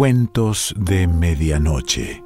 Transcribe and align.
Cuentos 0.00 0.74
de 0.78 1.06
Medianoche. 1.06 2.24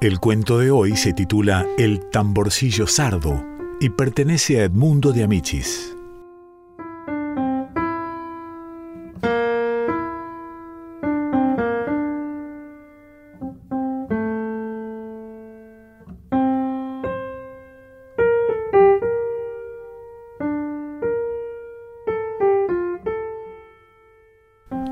El 0.00 0.18
cuento 0.18 0.56
de 0.56 0.70
hoy 0.70 0.96
se 0.96 1.12
titula 1.12 1.66
El 1.76 2.08
tamborcillo 2.08 2.86
sardo 2.86 3.44
y 3.82 3.90
pertenece 3.90 4.62
a 4.62 4.64
Edmundo 4.64 5.12
de 5.12 5.24
Amichis. 5.24 5.94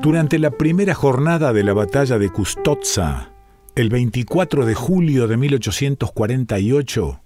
Durante 0.01 0.39
la 0.39 0.49
primera 0.49 0.95
jornada 0.95 1.53
de 1.53 1.63
la 1.63 1.73
batalla 1.73 2.17
de 2.17 2.31
Custozza, 2.31 3.29
el 3.75 3.89
24 3.89 4.65
de 4.65 4.73
julio 4.73 5.27
de 5.27 5.37
1848, 5.37 7.21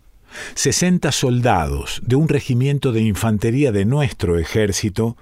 60 0.55 1.11
soldados 1.13 2.01
de 2.05 2.17
un 2.17 2.27
regimiento 2.27 2.91
de 2.91 2.99
infantería 2.99 3.71
de 3.71 3.85
nuestro 3.85 4.37
ejército, 4.37 5.15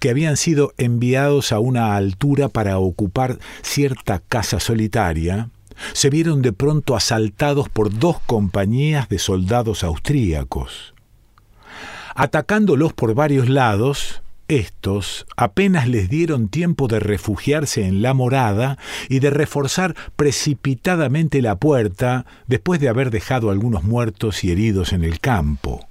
que 0.00 0.10
habían 0.10 0.36
sido 0.36 0.72
enviados 0.78 1.52
a 1.52 1.60
una 1.60 1.94
altura 1.94 2.48
para 2.48 2.78
ocupar 2.78 3.38
cierta 3.62 4.18
casa 4.18 4.58
solitaria, 4.58 5.50
se 5.92 6.10
vieron 6.10 6.42
de 6.42 6.52
pronto 6.52 6.96
asaltados 6.96 7.68
por 7.68 7.96
dos 7.96 8.18
compañías 8.26 9.08
de 9.08 9.20
soldados 9.20 9.84
austríacos. 9.84 10.92
Atacándolos 12.16 12.94
por 12.94 13.14
varios 13.14 13.48
lados, 13.48 14.22
estos 14.48 15.26
apenas 15.36 15.88
les 15.88 16.08
dieron 16.08 16.48
tiempo 16.48 16.88
de 16.88 17.00
refugiarse 17.00 17.86
en 17.86 18.02
la 18.02 18.14
morada 18.14 18.78
y 19.08 19.18
de 19.18 19.30
reforzar 19.30 19.94
precipitadamente 20.16 21.42
la 21.42 21.56
puerta 21.56 22.26
después 22.46 22.80
de 22.80 22.88
haber 22.88 23.10
dejado 23.10 23.50
algunos 23.50 23.84
muertos 23.84 24.44
y 24.44 24.52
heridos 24.52 24.92
en 24.92 25.04
el 25.04 25.20
campo. 25.20 25.88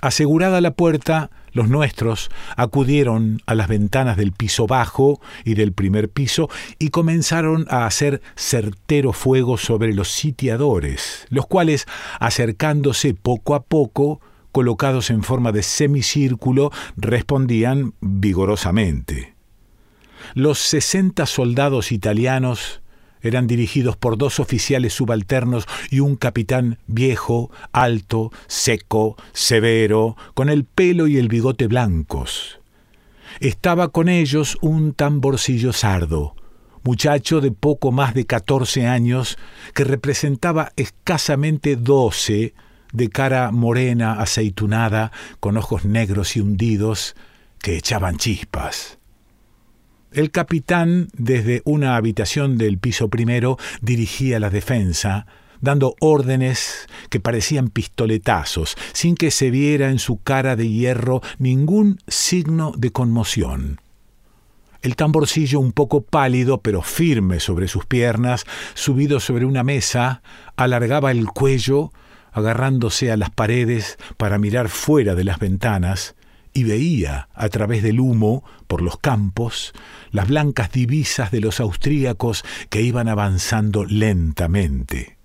Asegurada 0.00 0.62
la 0.62 0.70
puerta, 0.70 1.30
los 1.52 1.68
nuestros 1.68 2.30
acudieron 2.56 3.42
a 3.44 3.54
las 3.54 3.68
ventanas 3.68 4.16
del 4.16 4.32
piso 4.32 4.66
bajo 4.66 5.20
y 5.44 5.54
del 5.54 5.72
primer 5.72 6.08
piso 6.08 6.48
y 6.78 6.88
comenzaron 6.88 7.66
a 7.68 7.86
hacer 7.86 8.22
certero 8.34 9.12
fuego 9.12 9.58
sobre 9.58 9.92
los 9.92 10.08
sitiadores, 10.08 11.26
los 11.28 11.46
cuales, 11.46 11.86
acercándose 12.18 13.12
poco 13.14 13.54
a 13.54 13.62
poco, 13.62 14.20
colocados 14.52 15.10
en 15.10 15.22
forma 15.22 15.52
de 15.52 15.62
semicírculo, 15.62 16.70
respondían 16.96 17.94
vigorosamente. 18.00 19.34
Los 20.34 20.58
sesenta 20.58 21.26
soldados 21.26 21.92
italianos 21.92 22.80
eran 23.22 23.46
dirigidos 23.46 23.96
por 23.96 24.16
dos 24.16 24.40
oficiales 24.40 24.94
subalternos 24.94 25.66
y 25.90 26.00
un 26.00 26.16
capitán 26.16 26.78
viejo, 26.86 27.50
alto, 27.72 28.32
seco, 28.46 29.16
severo, 29.32 30.16
con 30.34 30.48
el 30.48 30.64
pelo 30.64 31.06
y 31.06 31.18
el 31.18 31.28
bigote 31.28 31.66
blancos. 31.66 32.60
Estaba 33.40 33.88
con 33.88 34.08
ellos 34.08 34.58
un 34.60 34.92
tamborcillo 34.94 35.72
sardo, 35.72 36.34
muchacho 36.82 37.40
de 37.40 37.52
poco 37.52 37.92
más 37.92 38.14
de 38.14 38.26
catorce 38.26 38.86
años, 38.86 39.38
que 39.74 39.84
representaba 39.84 40.72
escasamente 40.76 41.76
doce, 41.76 42.54
de 42.92 43.08
cara 43.08 43.50
morena, 43.50 44.20
aceitunada, 44.20 45.12
con 45.40 45.56
ojos 45.56 45.84
negros 45.84 46.36
y 46.36 46.40
hundidos, 46.40 47.16
que 47.60 47.76
echaban 47.76 48.16
chispas. 48.16 48.98
El 50.12 50.30
capitán, 50.32 51.08
desde 51.12 51.62
una 51.64 51.96
habitación 51.96 52.58
del 52.58 52.78
piso 52.78 53.08
primero, 53.08 53.58
dirigía 53.80 54.40
la 54.40 54.50
defensa, 54.50 55.26
dando 55.60 55.94
órdenes 56.00 56.88
que 57.10 57.20
parecían 57.20 57.68
pistoletazos, 57.68 58.76
sin 58.92 59.14
que 59.14 59.30
se 59.30 59.50
viera 59.50 59.90
en 59.90 59.98
su 59.98 60.20
cara 60.20 60.56
de 60.56 60.68
hierro 60.68 61.20
ningún 61.38 62.00
signo 62.08 62.72
de 62.76 62.90
conmoción. 62.90 63.80
El 64.82 64.96
tamborcillo 64.96 65.60
un 65.60 65.72
poco 65.72 66.00
pálido 66.00 66.62
pero 66.62 66.80
firme 66.80 67.38
sobre 67.38 67.68
sus 67.68 67.84
piernas, 67.84 68.46
subido 68.74 69.20
sobre 69.20 69.44
una 69.44 69.62
mesa, 69.62 70.22
alargaba 70.56 71.10
el 71.10 71.26
cuello 71.26 71.92
agarrándose 72.32 73.10
a 73.10 73.16
las 73.16 73.30
paredes 73.30 73.98
para 74.16 74.38
mirar 74.38 74.68
fuera 74.68 75.14
de 75.14 75.24
las 75.24 75.38
ventanas, 75.38 76.14
y 76.52 76.64
veía, 76.64 77.28
a 77.34 77.48
través 77.48 77.82
del 77.82 78.00
humo, 78.00 78.44
por 78.66 78.82
los 78.82 78.98
campos, 78.98 79.72
las 80.10 80.28
blancas 80.28 80.72
divisas 80.72 81.30
de 81.30 81.40
los 81.40 81.60
austríacos 81.60 82.44
que 82.68 82.82
iban 82.82 83.08
avanzando 83.08 83.84
lentamente. 83.84 85.16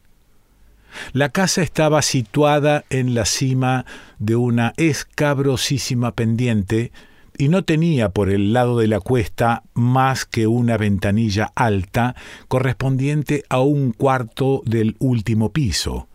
La 1.13 1.29
casa 1.29 1.61
estaba 1.61 2.01
situada 2.01 2.85
en 2.89 3.15
la 3.15 3.25
cima 3.25 3.85
de 4.19 4.35
una 4.35 4.73
escabrosísima 4.77 6.13
pendiente 6.13 6.91
y 7.37 7.49
no 7.49 7.63
tenía 7.63 8.09
por 8.09 8.29
el 8.29 8.53
lado 8.53 8.79
de 8.79 8.87
la 8.87 9.01
cuesta 9.01 9.63
más 9.73 10.25
que 10.25 10.47
una 10.47 10.77
ventanilla 10.77 11.51
alta 11.55 12.15
correspondiente 12.47 13.43
a 13.49 13.59
un 13.59 13.91
cuarto 13.91 14.61
del 14.65 14.95
último 14.99 15.51
piso. 15.51 16.07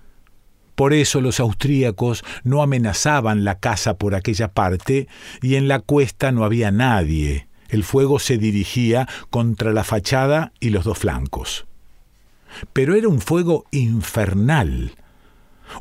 Por 0.81 0.95
eso 0.95 1.21
los 1.21 1.41
austríacos 1.41 2.25
no 2.43 2.63
amenazaban 2.63 3.45
la 3.45 3.59
casa 3.59 3.99
por 3.99 4.15
aquella 4.15 4.49
parte 4.55 5.09
y 5.43 5.57
en 5.57 5.69
la 5.69 5.81
cuesta 5.81 6.33
no 6.33 6.43
había 6.43 6.71
nadie. 6.71 7.49
El 7.69 7.85
fuego 7.85 8.19
se 8.19 8.39
dirigía 8.39 9.07
contra 9.29 9.75
la 9.75 9.85
fachada 9.85 10.55
y 10.59 10.71
los 10.71 10.87
dos 10.87 10.97
flancos. 10.97 11.67
Pero 12.73 12.95
era 12.95 13.09
un 13.09 13.21
fuego 13.21 13.67
infernal, 13.73 14.93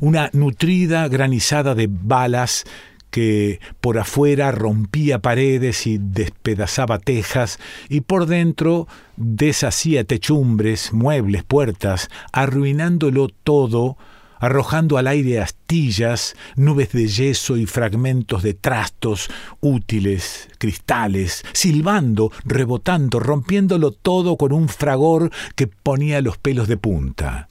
una 0.02 0.28
nutrida 0.34 1.08
granizada 1.08 1.74
de 1.74 1.88
balas 1.90 2.64
que 3.10 3.58
por 3.80 3.96
afuera 3.96 4.52
rompía 4.52 5.20
paredes 5.20 5.86
y 5.86 5.96
despedazaba 5.98 6.98
tejas, 6.98 7.58
y 7.88 8.02
por 8.02 8.26
dentro 8.26 8.86
deshacía 9.16 10.04
techumbres, 10.04 10.92
muebles, 10.92 11.42
puertas, 11.42 12.10
arruinándolo 12.32 13.28
todo 13.28 13.96
arrojando 14.40 14.98
al 14.98 15.06
aire 15.06 15.40
astillas, 15.40 16.34
nubes 16.56 16.90
de 16.92 17.06
yeso 17.06 17.56
y 17.56 17.66
fragmentos 17.66 18.42
de 18.42 18.54
trastos, 18.54 19.30
útiles, 19.60 20.48
cristales, 20.58 21.44
silbando, 21.52 22.32
rebotando, 22.44 23.20
rompiéndolo 23.20 23.92
todo 23.92 24.36
con 24.36 24.52
un 24.52 24.68
fragor 24.68 25.30
que 25.54 25.68
ponía 25.68 26.20
los 26.20 26.38
pelos 26.38 26.66
de 26.66 26.76
punta. 26.76 27.48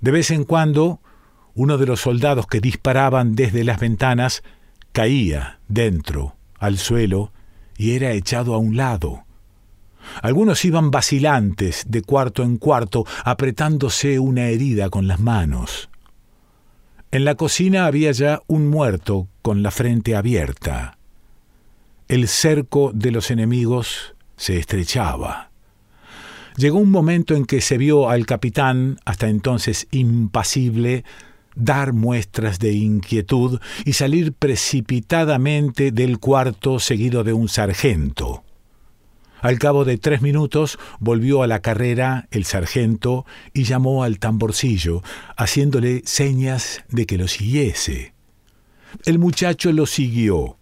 De 0.00 0.10
vez 0.10 0.30
en 0.30 0.44
cuando, 0.44 1.00
uno 1.54 1.76
de 1.76 1.86
los 1.86 2.00
soldados 2.00 2.46
que 2.46 2.60
disparaban 2.60 3.34
desde 3.34 3.64
las 3.64 3.78
ventanas 3.78 4.42
caía 4.92 5.58
dentro, 5.68 6.36
al 6.58 6.78
suelo, 6.78 7.32
y 7.76 7.92
era 7.92 8.12
echado 8.12 8.54
a 8.54 8.58
un 8.58 8.76
lado. 8.76 9.24
Algunos 10.22 10.64
iban 10.64 10.90
vacilantes 10.90 11.84
de 11.88 12.02
cuarto 12.02 12.42
en 12.42 12.56
cuarto, 12.56 13.04
apretándose 13.24 14.18
una 14.18 14.46
herida 14.48 14.90
con 14.90 15.06
las 15.06 15.20
manos. 15.20 15.90
En 17.10 17.24
la 17.24 17.36
cocina 17.36 17.86
había 17.86 18.12
ya 18.12 18.42
un 18.48 18.68
muerto 18.68 19.28
con 19.40 19.62
la 19.62 19.70
frente 19.70 20.14
abierta. 20.14 20.98
El 22.06 22.28
cerco 22.28 22.90
de 22.92 23.12
los 23.12 23.30
enemigos 23.30 24.14
se 24.36 24.58
estrechaba. 24.58 25.50
Llegó 26.58 26.78
un 26.78 26.90
momento 26.90 27.34
en 27.34 27.46
que 27.46 27.62
se 27.62 27.78
vio 27.78 28.10
al 28.10 28.26
capitán, 28.26 28.98
hasta 29.06 29.28
entonces 29.28 29.86
impasible, 29.90 31.04
dar 31.54 31.94
muestras 31.94 32.58
de 32.58 32.72
inquietud 32.72 33.58
y 33.86 33.94
salir 33.94 34.34
precipitadamente 34.34 35.92
del 35.92 36.18
cuarto 36.18 36.78
seguido 36.78 37.24
de 37.24 37.32
un 37.32 37.48
sargento. 37.48 38.44
Al 39.40 39.58
cabo 39.58 39.84
de 39.84 39.98
tres 39.98 40.20
minutos 40.20 40.78
volvió 40.98 41.42
a 41.42 41.46
la 41.46 41.60
carrera 41.60 42.26
el 42.30 42.44
sargento 42.44 43.24
y 43.54 43.64
llamó 43.64 44.02
al 44.02 44.18
tamborcillo, 44.18 45.02
haciéndole 45.36 46.02
señas 46.04 46.82
de 46.88 47.06
que 47.06 47.18
lo 47.18 47.28
siguiese. 47.28 48.14
El 49.04 49.18
muchacho 49.18 49.70
lo 49.70 49.86
siguió, 49.86 50.56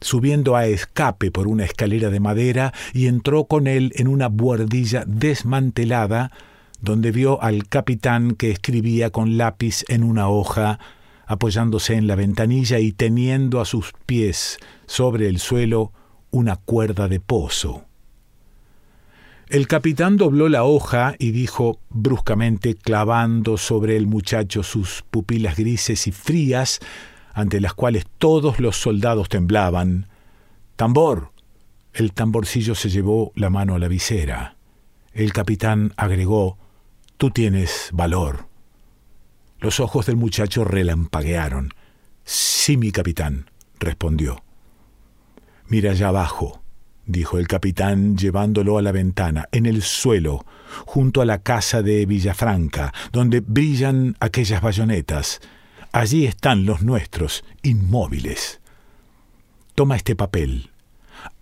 subiendo 0.00 0.56
a 0.56 0.66
escape 0.66 1.30
por 1.30 1.46
una 1.46 1.64
escalera 1.64 2.08
de 2.08 2.20
madera 2.20 2.72
y 2.94 3.06
entró 3.06 3.44
con 3.44 3.66
él 3.66 3.92
en 3.96 4.08
una 4.08 4.28
buhardilla 4.28 5.04
desmantelada, 5.06 6.32
donde 6.80 7.12
vio 7.12 7.42
al 7.42 7.68
capitán 7.68 8.34
que 8.34 8.50
escribía 8.50 9.10
con 9.10 9.36
lápiz 9.36 9.84
en 9.88 10.04
una 10.04 10.28
hoja, 10.28 10.78
apoyándose 11.26 11.94
en 11.94 12.06
la 12.06 12.14
ventanilla 12.14 12.78
y 12.78 12.92
teniendo 12.92 13.60
a 13.60 13.66
sus 13.66 13.92
pies 14.06 14.58
sobre 14.86 15.28
el 15.28 15.38
suelo 15.38 15.92
una 16.30 16.56
cuerda 16.56 17.06
de 17.06 17.20
pozo. 17.20 17.89
El 19.50 19.66
capitán 19.66 20.16
dobló 20.16 20.48
la 20.48 20.62
hoja 20.62 21.16
y 21.18 21.32
dijo 21.32 21.80
bruscamente, 21.88 22.76
clavando 22.76 23.56
sobre 23.56 23.96
el 23.96 24.06
muchacho 24.06 24.62
sus 24.62 25.02
pupilas 25.10 25.56
grises 25.56 26.06
y 26.06 26.12
frías, 26.12 26.78
ante 27.34 27.60
las 27.60 27.74
cuales 27.74 28.06
todos 28.18 28.60
los 28.60 28.76
soldados 28.76 29.28
temblaban. 29.28 30.06
Tambor. 30.76 31.32
El 31.92 32.12
tamborcillo 32.12 32.76
se 32.76 32.90
llevó 32.90 33.32
la 33.34 33.50
mano 33.50 33.74
a 33.74 33.80
la 33.80 33.88
visera. 33.88 34.54
El 35.12 35.32
capitán 35.32 35.94
agregó, 35.96 36.56
Tú 37.16 37.30
tienes 37.30 37.90
valor. 37.92 38.46
Los 39.58 39.80
ojos 39.80 40.06
del 40.06 40.16
muchacho 40.16 40.62
relampaguearon. 40.62 41.74
Sí, 42.22 42.76
mi 42.76 42.92
capitán, 42.92 43.50
respondió. 43.80 44.44
Mira 45.66 45.90
allá 45.90 46.06
abajo, 46.06 46.59
dijo 47.10 47.38
el 47.38 47.48
capitán 47.48 48.16
llevándolo 48.16 48.78
a 48.78 48.82
la 48.82 48.92
ventana, 48.92 49.48
en 49.52 49.66
el 49.66 49.82
suelo, 49.82 50.44
junto 50.86 51.20
a 51.20 51.24
la 51.24 51.42
casa 51.42 51.82
de 51.82 52.06
Villafranca, 52.06 52.92
donde 53.12 53.40
brillan 53.40 54.16
aquellas 54.20 54.62
bayonetas. 54.62 55.40
Allí 55.92 56.26
están 56.26 56.66
los 56.66 56.82
nuestros, 56.82 57.44
inmóviles. 57.62 58.60
Toma 59.74 59.96
este 59.96 60.14
papel, 60.14 60.70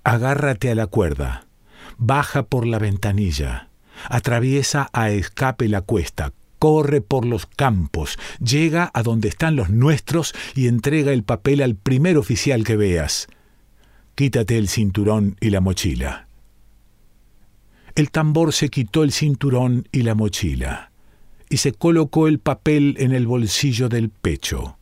agárrate 0.05 0.71
a 0.71 0.75
la 0.75 0.87
cuerda, 0.87 1.47
baja 1.97 2.45
por 2.45 2.67
la 2.67 2.79
ventanilla, 2.79 3.69
atraviesa 4.09 4.89
a 4.93 5.11
escape 5.11 5.69
la 5.69 5.83
cuesta, 5.83 6.33
corre 6.59 7.01
por 7.01 7.25
los 7.25 7.47
campos, 7.47 8.19
llega 8.41 8.91
a 8.95 9.03
donde 9.03 9.29
están 9.29 9.57
los 9.57 9.71
nuestros 9.71 10.35
y 10.55 10.69
entrega 10.69 11.13
el 11.13 11.25
papel 11.25 11.63
al 11.63 11.77
primer 11.77 12.17
oficial 12.17 12.65
que 12.65 12.77
veas. 12.77 13.29
Quítate 14.19 14.59
el 14.59 14.67
cinturón 14.67 15.37
y 15.41 15.51
la 15.51 15.61
mochila. 15.61 16.27
El 17.95 18.11
tambor 18.11 18.53
se 18.53 18.69
quitó 18.69 19.05
el 19.05 19.13
cinturón 19.13 19.87
y 19.93 20.03
la 20.03 20.17
mochila, 20.17 20.91
y 21.49 21.59
se 21.59 21.71
colocó 21.71 22.27
el 22.27 22.41
papel 22.41 22.97
en 22.99 23.13
el 23.13 23.29
bolsillo 23.29 23.89
del 23.89 24.11
pecho. 24.11 24.77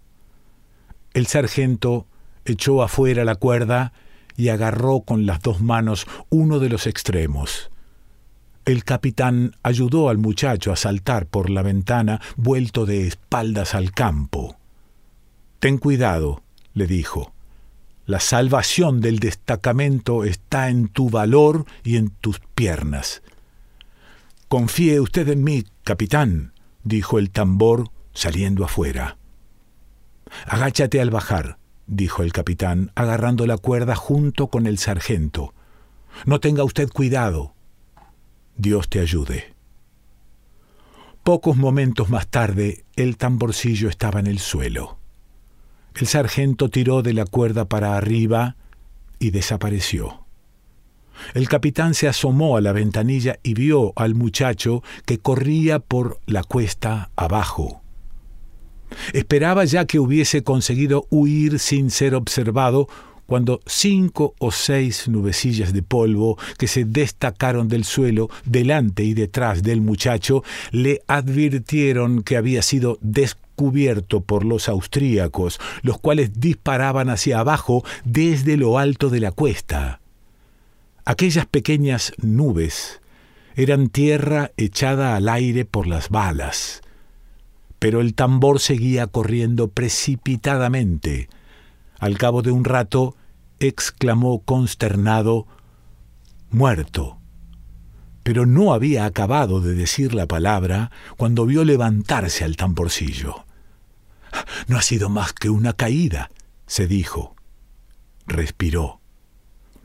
El 1.13 1.27
sargento 1.27 2.07
echó 2.47 2.83
afuera 2.83 3.27
la 3.27 3.35
cuerda 3.35 3.93
y 4.39 4.49
agarró 4.49 5.01
con 5.01 5.27
las 5.27 5.43
dos 5.43 5.61
manos 5.61 6.07
uno 6.31 6.59
de 6.59 6.71
los 6.71 6.87
extremos. 6.87 7.71
El 8.65 8.85
capitán 8.85 9.55
ayudó 9.63 10.09
al 10.09 10.17
muchacho 10.17 10.73
a 10.73 10.77
saltar 10.77 11.27
por 11.27 11.51
la 11.51 11.61
ventana, 11.61 12.23
vuelto 12.37 12.87
de 12.87 13.07
espaldas 13.07 13.75
al 13.75 13.93
campo. 13.93 14.57
Ten 15.59 15.77
cuidado, 15.77 16.43
le 16.73 16.87
dijo. 16.87 17.36
La 18.07 18.21
salvación 18.21 19.01
del 19.01 19.19
destacamento 19.19 20.23
está 20.23 20.71
en 20.71 20.87
tu 20.87 21.11
valor 21.11 21.67
y 21.83 21.97
en 21.97 22.11
tus 22.11 22.39
piernas. 22.55 23.21
Confíe 24.47 25.01
usted 25.01 25.29
en 25.29 25.43
mí, 25.43 25.65
capitán, 25.83 26.53
dijo 26.85 27.19
el 27.19 27.31
tambor 27.31 27.91
saliendo 28.13 28.65
afuera. 28.65 29.17
Agáchate 30.47 31.01
al 31.01 31.11
bajar, 31.11 31.59
dijo 31.89 32.23
el 32.23 32.33
capitán, 32.33 32.93
agarrando 32.95 33.45
la 33.45 33.59
cuerda 33.59 33.97
junto 33.97 34.47
con 34.47 34.69
el 34.69 34.79
sargento. 34.79 35.53
No 36.27 36.39
tenga 36.39 36.63
usted 36.63 36.89
cuidado, 36.89 37.55
Dios 38.57 38.89
te 38.89 39.01
ayude. 39.01 39.53
Pocos 41.25 41.57
momentos 41.57 42.09
más 42.09 42.29
tarde, 42.29 42.85
el 42.95 43.17
tamborcillo 43.17 43.89
estaba 43.89 44.21
en 44.21 44.29
el 44.29 44.39
suelo. 44.39 44.97
El 45.99 46.07
sargento 46.07 46.69
tiró 46.69 47.03
de 47.03 47.15
la 47.15 47.25
cuerda 47.25 47.65
para 47.65 47.97
arriba 47.97 48.57
y 49.19 49.31
desapareció. 49.31 50.27
El 51.35 51.49
capitán 51.49 51.95
se 51.95 52.09
asomó 52.09 52.57
a 52.57 52.61
la 52.61 52.73
ventanilla 52.73 53.39
y 53.43 53.55
vio 53.55 53.95
al 53.97 54.15
muchacho 54.15 54.83
que 55.07 55.19
corría 55.19 55.79
por 55.79 56.21
la 56.27 56.43
cuesta 56.43 57.11
abajo. 57.17 57.81
Esperaba 59.15 59.65
ya 59.65 59.87
que 59.87 59.99
hubiese 59.99 60.43
conseguido 60.43 61.07
huir 61.11 61.59
sin 61.59 61.91
ser 61.91 62.15
observado 62.15 62.89
cuando 63.27 63.61
cinco 63.67 64.35
o 64.39 64.51
seis 64.51 65.09
nubecillas 65.09 65.73
de 65.73 65.83
polvo 65.83 66.39
que 66.59 66.69
se 66.69 66.85
destacaron 66.85 67.69
del 67.69 67.85
suelo 67.85 68.31
delante 68.45 69.05
y 69.05 69.15
detrás 69.15 69.63
del 69.63 69.81
muchacho 69.81 70.43
le 70.71 71.03
advirtieron 71.07 72.23
que 72.23 72.37
había 72.37 72.63
sido 72.63 72.99
descubierto 73.01 74.21
por 74.21 74.45
los 74.45 74.69
austríacos, 74.69 75.59
los 75.83 75.99
cuales 75.99 76.41
disparaban 76.41 77.11
hacia 77.11 77.41
abajo 77.41 77.85
desde 78.05 78.57
lo 78.57 78.79
alto 78.79 79.11
de 79.11 79.21
la 79.21 79.33
cuesta. 79.33 80.01
Aquellas 81.05 81.47
pequeñas 81.47 82.13
nubes 82.19 83.01
eran 83.55 83.89
tierra 83.89 84.51
echada 84.57 85.17
al 85.17 85.29
aire 85.29 85.65
por 85.65 85.87
las 85.87 86.11
balas, 86.11 86.83
pero 87.79 88.01
el 88.01 88.15
tambor 88.15 88.61
seguía 88.61 89.07
corriendo 89.07 89.69
precipitadamente, 89.69 91.29
al 91.99 92.19
cabo 92.19 92.43
de 92.43 92.51
un 92.51 92.65
rato, 92.65 93.17
exclamó 93.59 94.43
consternado, 94.43 95.47
muerto. 96.51 97.19
Pero 98.23 98.45
no 98.45 98.73
había 98.73 99.05
acabado 99.05 99.61
de 99.61 99.75
decir 99.75 100.15
la 100.15 100.27
palabra 100.27 100.91
cuando 101.17 101.47
vio 101.47 101.65
levantarse 101.65 102.45
al 102.45 102.57
tamborcillo. 102.57 103.45
No 104.67 104.77
ha 104.77 104.83
sido 104.83 105.09
más 105.09 105.33
que 105.33 105.49
una 105.49 105.73
caída, 105.73 106.31
se 106.67 106.87
dijo. 106.87 107.35
Respiró. 108.27 109.01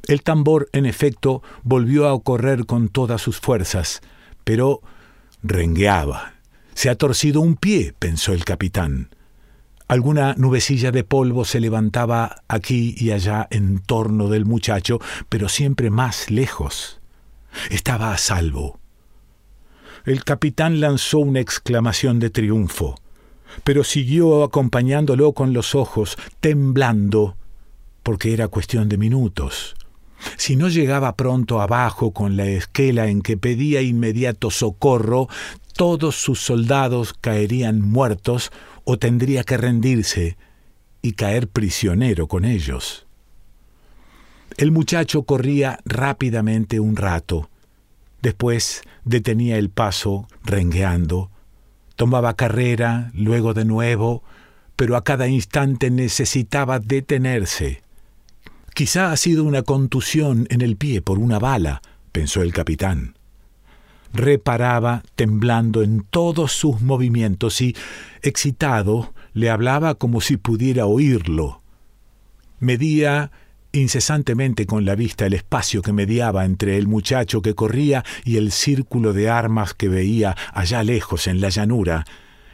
El 0.07 0.23
tambor, 0.23 0.69
en 0.73 0.85
efecto, 0.85 1.43
volvió 1.63 2.09
a 2.09 2.21
correr 2.21 2.65
con 2.65 2.89
todas 2.89 3.21
sus 3.21 3.39
fuerzas, 3.39 4.01
pero 4.43 4.81
rengueaba. 5.43 6.33
Se 6.73 6.89
ha 6.89 6.95
torcido 6.95 7.41
un 7.41 7.55
pie, 7.55 7.93
pensó 7.97 8.33
el 8.33 8.43
capitán. 8.43 9.09
Alguna 9.91 10.35
nubecilla 10.37 10.89
de 10.93 11.03
polvo 11.03 11.43
se 11.43 11.59
levantaba 11.59 12.43
aquí 12.47 12.95
y 12.97 13.11
allá 13.11 13.49
en 13.51 13.79
torno 13.79 14.29
del 14.29 14.45
muchacho, 14.45 15.01
pero 15.27 15.49
siempre 15.49 15.89
más 15.89 16.31
lejos. 16.31 17.01
Estaba 17.69 18.13
a 18.13 18.17
salvo. 18.17 18.79
El 20.05 20.23
capitán 20.23 20.79
lanzó 20.79 21.19
una 21.19 21.41
exclamación 21.41 22.19
de 22.19 22.29
triunfo, 22.29 22.95
pero 23.65 23.83
siguió 23.83 24.45
acompañándolo 24.45 25.33
con 25.33 25.51
los 25.51 25.75
ojos, 25.75 26.17
temblando, 26.39 27.35
porque 28.01 28.31
era 28.31 28.47
cuestión 28.47 28.87
de 28.87 28.97
minutos. 28.97 29.75
Si 30.37 30.55
no 30.55 30.69
llegaba 30.69 31.17
pronto 31.17 31.61
abajo 31.61 32.11
con 32.11 32.37
la 32.37 32.45
esquela 32.45 33.07
en 33.07 33.21
que 33.21 33.37
pedía 33.37 33.81
inmediato 33.81 34.51
socorro, 34.51 35.27
todos 35.73 36.15
sus 36.15 36.39
soldados 36.39 37.13
caerían 37.13 37.81
muertos 37.81 38.51
o 38.83 38.97
tendría 38.97 39.43
que 39.43 39.57
rendirse 39.57 40.37
y 41.01 41.13
caer 41.13 41.47
prisionero 41.47 42.27
con 42.27 42.45
ellos. 42.45 43.05
El 44.57 44.71
muchacho 44.71 45.23
corría 45.23 45.79
rápidamente 45.85 46.79
un 46.79 46.95
rato, 46.95 47.49
después 48.21 48.81
detenía 49.05 49.57
el 49.57 49.69
paso 49.69 50.27
rengueando, 50.43 51.31
tomaba 51.95 52.35
carrera, 52.35 53.11
luego 53.13 53.53
de 53.53 53.65
nuevo, 53.65 54.23
pero 54.75 54.95
a 54.95 55.03
cada 55.03 55.27
instante 55.27 55.89
necesitaba 55.89 56.79
detenerse. 56.79 57.81
Quizá 58.73 59.11
ha 59.11 59.17
sido 59.17 59.43
una 59.43 59.63
contusión 59.63 60.47
en 60.49 60.61
el 60.61 60.75
pie 60.75 61.01
por 61.01 61.19
una 61.19 61.39
bala, 61.39 61.81
pensó 62.11 62.41
el 62.41 62.53
capitán 62.53 63.15
reparaba 64.13 65.03
temblando 65.15 65.83
en 65.83 66.05
todos 66.09 66.51
sus 66.51 66.81
movimientos 66.81 67.61
y, 67.61 67.75
excitado, 68.21 69.13
le 69.33 69.49
hablaba 69.49 69.95
como 69.95 70.21
si 70.21 70.37
pudiera 70.37 70.85
oírlo. 70.85 71.61
Medía 72.59 73.31
incesantemente 73.73 74.65
con 74.65 74.85
la 74.85 74.95
vista 74.95 75.25
el 75.25 75.33
espacio 75.33 75.81
que 75.81 75.93
mediaba 75.93 76.45
entre 76.45 76.77
el 76.77 76.87
muchacho 76.87 77.41
que 77.41 77.55
corría 77.55 78.03
y 78.25 78.37
el 78.37 78.51
círculo 78.51 79.13
de 79.13 79.29
armas 79.29 79.73
que 79.73 79.87
veía 79.87 80.35
allá 80.53 80.83
lejos 80.83 81.27
en 81.27 81.39
la 81.39 81.49
llanura, 81.49 82.05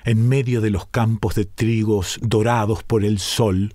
en 0.06 0.30
medio 0.30 0.62
de 0.62 0.70
los 0.70 0.88
campos 0.88 1.36
de 1.36 1.46
trigos 1.46 2.20
dorados 2.22 2.84
por 2.84 3.04
el 3.04 3.20
sol, 3.20 3.74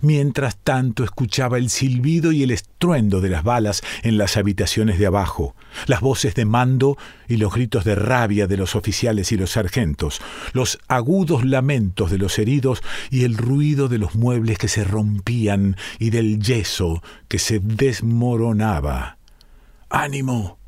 Mientras 0.00 0.56
tanto 0.56 1.04
escuchaba 1.04 1.58
el 1.58 1.70
silbido 1.70 2.32
y 2.32 2.42
el 2.42 2.50
estruendo 2.50 3.20
de 3.20 3.28
las 3.28 3.44
balas 3.44 3.82
en 4.02 4.18
las 4.18 4.36
habitaciones 4.36 4.98
de 4.98 5.06
abajo, 5.06 5.54
las 5.86 6.00
voces 6.00 6.34
de 6.34 6.44
mando 6.44 6.96
y 7.28 7.36
los 7.36 7.52
gritos 7.54 7.84
de 7.84 7.94
rabia 7.94 8.46
de 8.46 8.56
los 8.56 8.74
oficiales 8.74 9.32
y 9.32 9.36
los 9.36 9.52
sargentos, 9.52 10.20
los 10.52 10.78
agudos 10.88 11.44
lamentos 11.44 12.10
de 12.10 12.18
los 12.18 12.38
heridos 12.38 12.82
y 13.10 13.24
el 13.24 13.36
ruido 13.36 13.88
de 13.88 13.98
los 13.98 14.14
muebles 14.14 14.58
que 14.58 14.68
se 14.68 14.84
rompían 14.84 15.76
y 15.98 16.10
del 16.10 16.40
yeso 16.40 17.02
que 17.28 17.38
se 17.38 17.60
desmoronaba. 17.60 19.18
¡Ánimo! 19.90 20.58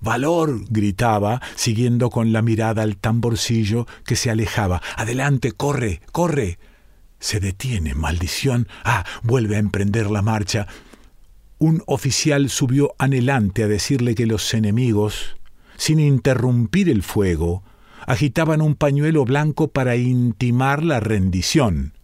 Valor, 0.00 0.60
gritaba, 0.70 1.42
siguiendo 1.56 2.10
con 2.10 2.32
la 2.32 2.42
mirada 2.42 2.82
al 2.82 2.96
tamborcillo 2.96 3.86
que 4.04 4.14
se 4.14 4.30
alejaba. 4.30 4.80
Adelante, 4.96 5.52
corre, 5.52 6.00
corre. 6.12 6.58
Se 7.20 7.40
detiene, 7.40 7.94
maldición. 7.94 8.68
Ah, 8.84 9.04
vuelve 9.22 9.56
a 9.56 9.58
emprender 9.58 10.10
la 10.10 10.22
marcha. 10.22 10.66
Un 11.58 11.82
oficial 11.86 12.48
subió 12.50 12.94
anhelante 12.98 13.64
a 13.64 13.68
decirle 13.68 14.14
que 14.14 14.26
los 14.26 14.54
enemigos, 14.54 15.36
sin 15.76 15.98
interrumpir 15.98 16.88
el 16.88 17.02
fuego, 17.02 17.64
agitaban 18.06 18.62
un 18.62 18.74
pañuelo 18.74 19.24
blanco 19.24 19.68
para 19.68 19.96
intimar 19.96 20.82
la 20.84 21.00
rendición. 21.00 21.97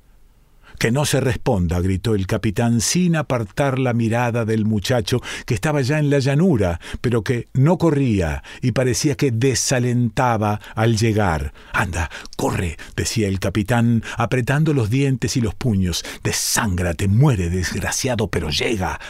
Que 0.84 0.92
no 0.92 1.06
se 1.06 1.18
responda, 1.18 1.80
gritó 1.80 2.14
el 2.14 2.26
capitán 2.26 2.82
sin 2.82 3.16
apartar 3.16 3.78
la 3.78 3.94
mirada 3.94 4.44
del 4.44 4.66
muchacho 4.66 5.22
que 5.46 5.54
estaba 5.54 5.80
ya 5.80 5.98
en 5.98 6.10
la 6.10 6.18
llanura, 6.18 6.78
pero 7.00 7.24
que 7.24 7.48
no 7.54 7.78
corría 7.78 8.42
y 8.60 8.72
parecía 8.72 9.14
que 9.14 9.30
desalentaba 9.30 10.60
al 10.74 10.98
llegar. 10.98 11.54
Anda, 11.72 12.10
corre, 12.36 12.76
decía 12.96 13.28
el 13.28 13.40
capitán, 13.40 14.02
apretando 14.18 14.74
los 14.74 14.90
dientes 14.90 15.38
y 15.38 15.40
los 15.40 15.54
puños. 15.54 16.04
Desángrate, 16.22 17.08
muere, 17.08 17.48
desgraciado, 17.48 18.28
pero 18.28 18.50
llega. 18.50 19.00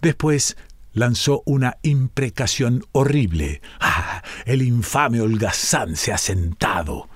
Después 0.00 0.56
lanzó 0.92 1.42
una 1.46 1.78
imprecación 1.82 2.84
horrible. 2.92 3.60
¡Ah! 3.80 4.22
El 4.46 4.62
infame 4.62 5.20
holgazán 5.20 5.96
se 5.96 6.12
ha 6.12 6.18
sentado. 6.18 7.08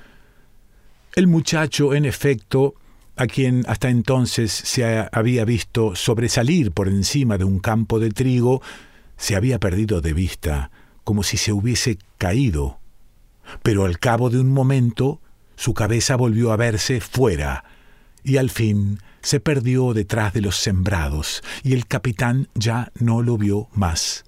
El 1.14 1.28
muchacho, 1.28 1.94
en 1.94 2.04
efecto, 2.04 2.74
a 3.16 3.26
quien 3.26 3.64
hasta 3.68 3.88
entonces 3.88 4.52
se 4.52 5.08
había 5.12 5.44
visto 5.44 5.94
sobresalir 5.94 6.72
por 6.72 6.88
encima 6.88 7.38
de 7.38 7.44
un 7.44 7.58
campo 7.58 7.98
de 7.98 8.10
trigo, 8.10 8.62
se 9.16 9.36
había 9.36 9.60
perdido 9.60 10.00
de 10.00 10.12
vista, 10.12 10.70
como 11.04 11.22
si 11.22 11.36
se 11.36 11.52
hubiese 11.52 11.98
caído. 12.18 12.78
Pero 13.62 13.84
al 13.84 13.98
cabo 13.98 14.30
de 14.30 14.40
un 14.40 14.50
momento, 14.50 15.20
su 15.56 15.74
cabeza 15.74 16.16
volvió 16.16 16.52
a 16.52 16.56
verse 16.56 17.00
fuera, 17.00 17.64
y 18.24 18.36
al 18.36 18.50
fin 18.50 18.98
se 19.20 19.40
perdió 19.40 19.92
detrás 19.94 20.32
de 20.32 20.40
los 20.40 20.56
sembrados, 20.56 21.42
y 21.62 21.74
el 21.74 21.86
capitán 21.86 22.48
ya 22.54 22.90
no 22.98 23.22
lo 23.22 23.36
vio 23.36 23.68
más. 23.72 24.24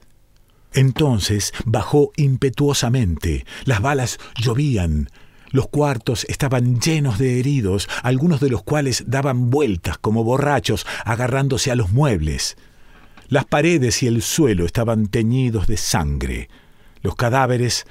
Entonces 0.72 1.52
bajó 1.64 2.12
impetuosamente, 2.16 3.46
las 3.64 3.80
balas 3.80 4.18
llovían, 4.36 5.08
los 5.54 5.68
cuartos 5.68 6.26
estaban 6.28 6.80
llenos 6.80 7.16
de 7.16 7.38
heridos, 7.38 7.88
algunos 8.02 8.40
de 8.40 8.50
los 8.50 8.64
cuales 8.64 9.04
daban 9.06 9.50
vueltas 9.50 9.98
como 9.98 10.24
borrachos, 10.24 10.84
agarrándose 11.04 11.70
a 11.70 11.76
los 11.76 11.92
muebles. 11.92 12.56
Las 13.28 13.44
paredes 13.44 14.02
y 14.02 14.08
el 14.08 14.20
suelo 14.22 14.66
estaban 14.66 15.06
teñidos 15.06 15.68
de 15.68 15.76
sangre. 15.76 16.48
Los 17.02 17.14
cadáveres 17.14 17.86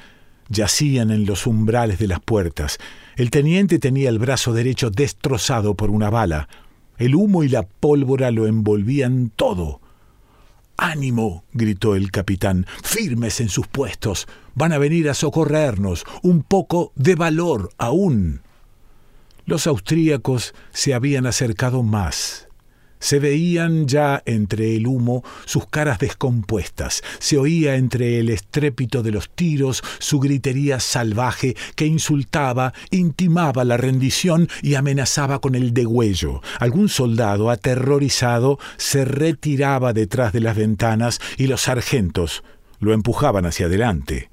yacían 0.50 1.10
en 1.10 1.26
los 1.26 1.48
umbrales 1.48 2.00
de 2.00 2.08
las 2.08 2.20
puertas. 2.20 2.80
El 3.16 3.32
teniente 3.32 3.80
tenía 3.80 4.10
el 4.10 4.20
brazo 4.20 4.52
derecho 4.52 4.90
destrozado 4.90 5.74
por 5.76 5.90
una 5.90 6.10
bala. 6.10 6.50
El 6.98 7.16
humo 7.16 7.46
y 7.46 7.48
la 7.48 7.64
pólvora 7.64 8.30
lo 8.32 8.46
envolvían 8.46 9.32
todo. 9.34 9.80
Ánimo, 10.78 11.44
gritó 11.54 11.96
el 11.96 12.12
capitán, 12.12 12.66
firmes 12.84 13.40
en 13.42 13.50
sus 13.50 13.68
puestos. 13.68 14.28
Van 14.56 14.74
a 14.74 14.78
venir 14.78 15.10
a 15.10 15.14
socorrernos. 15.14 16.06
Un 16.22 16.44
poco 16.44 16.92
de 16.96 17.16
valor 17.16 17.70
aún. 17.78 18.42
Los 19.46 19.68
austríacos 19.68 20.54
se 20.72 20.94
habían 20.94 21.26
acercado 21.26 21.84
más. 21.84 22.48
Se 23.04 23.20
veían 23.20 23.86
ya 23.86 24.24
entre 24.26 24.78
el 24.78 24.88
humo 24.88 25.26
sus 25.44 25.68
caras 25.68 26.00
descompuestas, 26.00 27.04
se 27.20 27.38
oía 27.38 27.76
entre 27.76 28.18
el 28.18 28.30
estrépito 28.30 29.04
de 29.04 29.12
los 29.12 29.30
tiros 29.30 29.84
su 30.00 30.22
gritería 30.22 30.80
salvaje 30.80 31.54
que 31.76 31.86
insultaba, 31.86 32.72
intimaba 32.92 33.66
la 33.66 33.76
rendición 33.76 34.48
y 34.62 34.76
amenazaba 34.76 35.40
con 35.40 35.56
el 35.56 35.74
degüello. 35.74 36.40
Algún 36.62 36.88
soldado, 36.88 37.50
aterrorizado, 37.50 38.58
se 38.78 39.04
retiraba 39.04 39.92
detrás 39.92 40.32
de 40.32 40.40
las 40.40 40.56
ventanas 40.56 41.20
y 41.36 41.48
los 41.48 41.64
sargentos 41.64 42.42
lo 42.80 42.94
empujaban 42.94 43.46
hacia 43.46 43.66
adelante. 43.66 44.30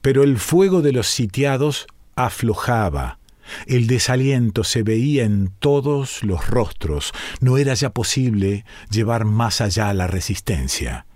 Pero 0.00 0.24
el 0.24 0.38
fuego 0.38 0.82
de 0.82 0.90
los 0.90 1.06
sitiados 1.06 1.86
aflojaba 2.16 3.20
el 3.66 3.86
desaliento 3.86 4.64
se 4.64 4.82
veía 4.82 5.24
en 5.24 5.50
todos 5.58 6.22
los 6.22 6.46
rostros. 6.48 7.12
No 7.40 7.58
era 7.58 7.74
ya 7.74 7.90
posible 7.90 8.64
llevar 8.90 9.24
más 9.24 9.60
allá 9.60 9.92
la 9.94 10.06
resistencia. 10.06 11.06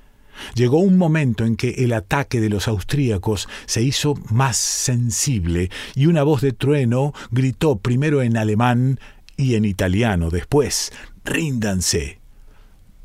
Llegó 0.54 0.78
un 0.78 0.98
momento 0.98 1.44
en 1.44 1.56
que 1.56 1.70
el 1.78 1.92
ataque 1.92 2.40
de 2.40 2.50
los 2.50 2.68
austríacos 2.68 3.48
se 3.64 3.82
hizo 3.82 4.14
más 4.30 4.56
sensible 4.56 5.70
y 5.94 6.06
una 6.06 6.22
voz 6.22 6.42
de 6.42 6.52
trueno 6.52 7.14
gritó 7.30 7.78
primero 7.78 8.22
en 8.22 8.36
alemán 8.36 9.00
y 9.36 9.54
en 9.54 9.64
italiano 9.64 10.30
después 10.30 10.92
Ríndanse. 11.24 12.20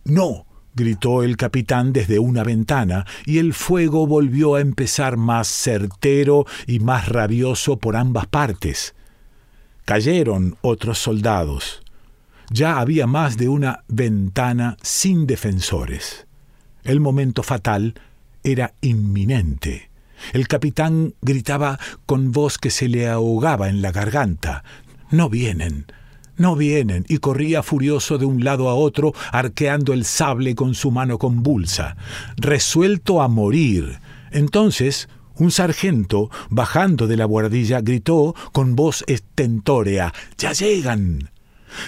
No, 0.03 0.45
gritó 0.75 1.23
el 1.23 1.37
capitán 1.37 1.91
desde 1.91 2.19
una 2.19 2.43
ventana, 2.43 3.05
y 3.25 3.39
el 3.39 3.53
fuego 3.53 4.05
volvió 4.05 4.55
a 4.55 4.61
empezar 4.61 5.17
más 5.17 5.47
certero 5.47 6.45
y 6.67 6.79
más 6.79 7.09
rabioso 7.09 7.77
por 7.79 7.95
ambas 7.95 8.27
partes. 8.27 8.93
Cayeron 9.85 10.57
otros 10.61 10.99
soldados. 10.99 11.81
Ya 12.49 12.79
había 12.79 13.07
más 13.07 13.37
de 13.37 13.49
una 13.49 13.83
ventana 13.87 14.77
sin 14.81 15.25
defensores. 15.25 16.27
El 16.83 16.99
momento 16.99 17.43
fatal 17.43 17.95
era 18.43 18.73
inminente. 18.81 19.89
El 20.33 20.47
capitán 20.47 21.13
gritaba 21.21 21.79
con 22.05 22.31
voz 22.31 22.57
que 22.57 22.69
se 22.69 22.87
le 22.87 23.07
ahogaba 23.07 23.69
en 23.69 23.81
la 23.81 23.91
garganta. 23.91 24.63
No 25.09 25.29
vienen, 25.29 25.85
no 26.37 26.55
vienen, 26.55 27.05
y 27.07 27.17
corría 27.17 27.63
furioso 27.63 28.17
de 28.17 28.25
un 28.25 28.43
lado 28.43 28.69
a 28.69 28.75
otro, 28.75 29.13
arqueando 29.31 29.93
el 29.93 30.05
sable 30.05 30.55
con 30.55 30.75
su 30.75 30.91
mano 30.91 31.17
convulsa, 31.17 31.97
resuelto 32.37 33.21
a 33.21 33.27
morir. 33.27 33.99
Entonces 34.31 35.09
un 35.41 35.49
sargento, 35.49 36.29
bajando 36.49 37.07
de 37.07 37.17
la 37.17 37.25
buhardilla, 37.25 37.81
gritó 37.81 38.35
con 38.51 38.75
voz 38.75 39.03
estentórea 39.07 40.13
Ya 40.37 40.53
llegan. 40.53 41.31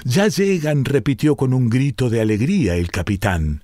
Ya 0.05 0.27
llegan, 0.27 0.85
repitió 0.85 1.35
con 1.35 1.53
un 1.53 1.69
grito 1.69 2.09
de 2.09 2.21
alegría 2.21 2.75
el 2.75 2.89
capitán. 2.89 3.61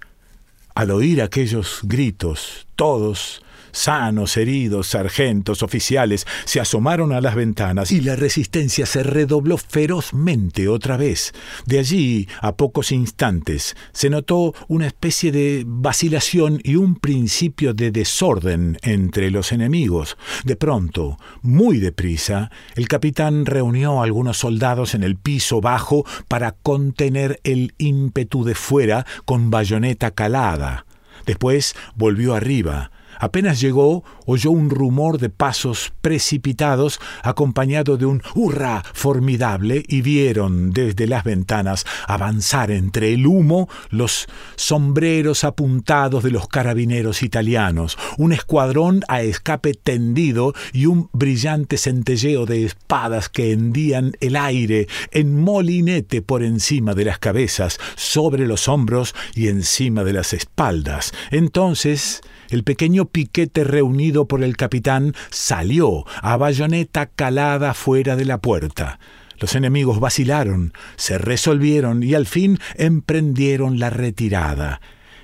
Al 0.75 0.91
oír 0.91 1.21
aquellos 1.23 1.79
gritos, 1.83 2.67
todos 2.75 3.41
Sanos, 3.71 4.37
heridos, 4.37 4.87
sargentos, 4.87 5.63
oficiales 5.63 6.25
se 6.45 6.59
asomaron 6.59 7.13
a 7.13 7.21
las 7.21 7.35
ventanas 7.35 7.91
y 7.91 8.01
la 8.01 8.15
resistencia 8.15 8.85
se 8.85 9.03
redobló 9.03 9.57
ferozmente 9.57 10.67
otra 10.67 10.97
vez. 10.97 11.33
De 11.65 11.79
allí, 11.79 12.27
a 12.41 12.55
pocos 12.55 12.91
instantes, 12.91 13.75
se 13.91 14.09
notó 14.09 14.53
una 14.67 14.87
especie 14.87 15.31
de 15.31 15.63
vacilación 15.65 16.59
y 16.63 16.75
un 16.75 16.95
principio 16.95 17.73
de 17.73 17.91
desorden 17.91 18.77
entre 18.81 19.31
los 19.31 19.51
enemigos. 19.51 20.17
De 20.43 20.55
pronto, 20.55 21.17
muy 21.41 21.79
deprisa, 21.79 22.51
el 22.75 22.87
capitán 22.87 23.45
reunió 23.45 23.99
a 23.99 24.03
algunos 24.03 24.37
soldados 24.37 24.93
en 24.93 25.03
el 25.03 25.15
piso 25.15 25.61
bajo 25.61 26.05
para 26.27 26.51
contener 26.51 27.39
el 27.43 27.73
ímpetu 27.77 28.43
de 28.43 28.55
fuera 28.55 29.05
con 29.25 29.49
bayoneta 29.49 30.11
calada. 30.11 30.85
Después 31.25 31.75
volvió 31.95 32.33
arriba, 32.33 32.91
Apenas 33.19 33.59
llegó, 33.59 34.03
oyó 34.25 34.51
un 34.51 34.69
rumor 34.69 35.19
de 35.19 35.29
pasos 35.29 35.91
precipitados 36.01 36.99
acompañado 37.21 37.97
de 37.97 38.05
un 38.05 38.23
hurra 38.33 38.83
formidable 38.93 39.83
y 39.87 40.01
vieron 40.01 40.71
desde 40.71 41.05
las 41.05 41.25
ventanas 41.25 41.85
avanzar 42.07 42.71
entre 42.71 43.13
el 43.13 43.27
humo 43.27 43.69
los 43.89 44.27
sombreros 44.55 45.43
apuntados 45.43 46.23
de 46.23 46.31
los 46.31 46.47
carabineros 46.47 47.21
italianos, 47.21 47.97
un 48.17 48.31
escuadrón 48.31 49.01
a 49.09 49.21
escape 49.21 49.73
tendido 49.73 50.53
y 50.71 50.85
un 50.85 51.09
brillante 51.11 51.77
centelleo 51.77 52.45
de 52.45 52.63
espadas 52.63 53.27
que 53.27 53.51
hendían 53.51 54.13
el 54.21 54.35
aire 54.35 54.87
en 55.11 55.39
molinete 55.39 56.21
por 56.21 56.43
encima 56.43 56.93
de 56.93 57.05
las 57.05 57.19
cabezas, 57.19 57.79
sobre 57.95 58.47
los 58.47 58.67
hombros 58.67 59.13
y 59.35 59.47
encima 59.49 60.03
de 60.03 60.13
las 60.13 60.33
espaldas. 60.33 61.13
Entonces 61.31 62.21
el 62.49 62.63
pequeño 62.63 63.05
piquete 63.05 63.63
reunido 63.63 64.27
por 64.27 64.43
el 64.43 64.57
capitán 64.57 65.13
salió 65.29 66.05
a 66.21 66.37
bayoneta 66.37 67.05
calada 67.07 67.73
fuera 67.73 68.15
de 68.15 68.25
la 68.25 68.39
puerta. 68.39 68.99
Los 69.39 69.55
enemigos 69.55 69.99
vacilaron, 69.99 70.73
se 70.97 71.17
resolvieron 71.17 72.03
y 72.03 72.13
al 72.13 72.25
fin 72.25 72.59
emprendieron 72.75 73.79
la 73.79 73.89
retirada. 73.89 74.81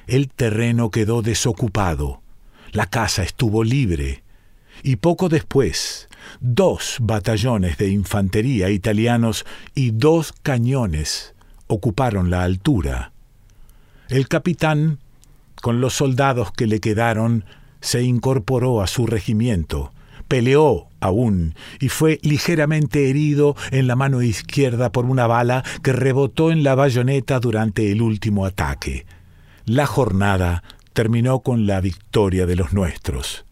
El 0.07 0.29
terreno 0.29 0.91
quedó 0.91 1.21
desocupado. 1.21 2.21
La 2.71 2.85
casa 2.85 3.23
estuvo 3.23 3.63
libre. 3.63 4.23
Y 4.83 4.97
poco 4.97 5.29
después, 5.29 6.09
dos 6.39 6.97
batallones 7.01 7.77
de 7.77 7.89
infantería 7.89 8.69
italianos 8.69 9.45
y 9.73 9.91
dos 9.91 10.33
cañones 10.43 11.33
ocuparon 11.67 12.29
la 12.29 12.43
altura. 12.43 13.11
El 14.09 14.27
capitán 14.27 14.99
con 15.65 15.81
los 15.81 15.95
soldados 15.95 16.51
que 16.51 16.67
le 16.67 16.79
quedaron, 16.79 17.43
se 17.81 18.03
incorporó 18.03 18.83
a 18.83 18.85
su 18.85 19.07
regimiento, 19.07 19.91
peleó 20.27 20.89
aún 20.99 21.55
y 21.79 21.89
fue 21.89 22.19
ligeramente 22.21 23.09
herido 23.09 23.55
en 23.71 23.87
la 23.87 23.95
mano 23.95 24.21
izquierda 24.21 24.91
por 24.91 25.05
una 25.05 25.25
bala 25.25 25.63
que 25.81 25.91
rebotó 25.91 26.51
en 26.51 26.63
la 26.63 26.75
bayoneta 26.75 27.39
durante 27.39 27.91
el 27.91 28.03
último 28.03 28.45
ataque. 28.45 29.07
La 29.65 29.87
jornada 29.87 30.61
terminó 30.93 31.39
con 31.39 31.65
la 31.65 31.81
victoria 31.81 32.45
de 32.45 32.55
los 32.57 32.71
nuestros. 32.71 33.47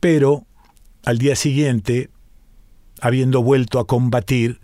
Pero, 0.00 0.46
al 1.04 1.18
día 1.18 1.36
siguiente, 1.36 2.08
habiendo 3.02 3.42
vuelto 3.42 3.80
a 3.80 3.86
combatir, 3.86 4.59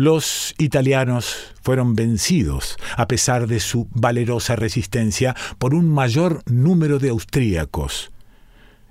Los 0.00 0.54
italianos 0.56 1.52
fueron 1.60 1.94
vencidos, 1.94 2.78
a 2.96 3.06
pesar 3.06 3.46
de 3.46 3.60
su 3.60 3.86
valerosa 3.90 4.56
resistencia, 4.56 5.36
por 5.58 5.74
un 5.74 5.90
mayor 5.90 6.42
número 6.46 6.98
de 6.98 7.10
austríacos. 7.10 8.10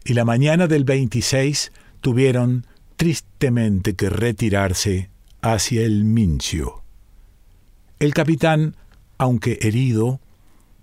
Y 0.05 0.13
la 0.13 0.23
mañana 0.23 0.67
del 0.67 0.83
26 0.83 1.71
tuvieron 1.99 2.67
tristemente 2.95 3.95
que 3.95 4.11
retirarse 4.11 5.09
hacia 5.41 5.81
el 5.81 6.03
Mincio. 6.03 6.83
El 7.97 8.13
capitán, 8.13 8.75
aunque 9.17 9.57
herido, 9.63 10.19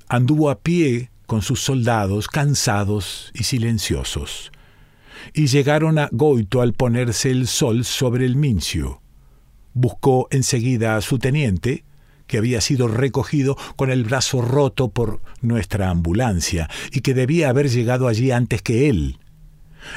anduvo 0.09 0.50
a 0.50 0.59
pie 0.59 1.12
con 1.26 1.40
sus 1.40 1.61
soldados 1.61 2.26
cansados 2.26 3.30
y 3.33 3.45
silenciosos, 3.45 4.50
y 5.35 5.47
llegaron 5.47 6.00
a 6.00 6.09
Goito 6.11 6.62
al 6.62 6.73
ponerse 6.73 7.30
el 7.30 7.47
sol 7.47 7.85
sobre 7.85 8.26
el 8.26 8.35
Mincio. 8.35 9.02
Buscó 9.78 10.26
enseguida 10.30 10.97
a 10.97 11.02
su 11.02 11.18
teniente, 11.18 11.85
que 12.26 12.38
había 12.38 12.62
sido 12.62 12.88
recogido 12.88 13.59
con 13.76 13.90
el 13.90 14.04
brazo 14.04 14.40
roto 14.40 14.88
por 14.88 15.21
nuestra 15.42 15.90
ambulancia 15.90 16.71
y 16.92 17.02
que 17.02 17.12
debía 17.12 17.50
haber 17.50 17.68
llegado 17.68 18.09
allí 18.09 18.30
antes 18.30 18.62
que 18.62 18.88
él. 18.88 19.18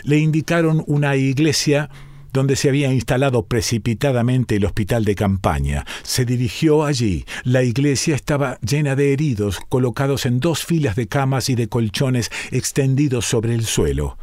Le 0.03 0.17
indicaron 0.17 0.83
una 0.86 1.15
iglesia 1.15 1.89
donde 2.33 2.57
se 2.57 2.67
había 2.67 2.91
instalado 2.91 3.45
precipitadamente 3.45 4.57
el 4.57 4.65
hospital 4.65 5.05
de 5.05 5.15
campaña. 5.15 5.86
Se 6.03 6.25
dirigió 6.25 6.83
allí. 6.83 7.24
La 7.45 7.63
iglesia 7.63 8.15
estaba 8.15 8.59
llena 8.59 8.98
de 8.98 9.13
heridos, 9.13 9.59
colocados 9.69 10.25
en 10.25 10.41
dos 10.41 10.65
filas 10.65 10.98
de 10.98 11.07
camas 11.07 11.48
y 11.50 11.55
de 11.55 11.69
colchones 11.69 12.31
extendidos 12.51 13.25
sobre 13.25 13.55
el 13.55 13.65
suelo. 13.65 14.17